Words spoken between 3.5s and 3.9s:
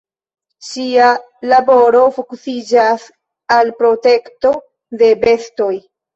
al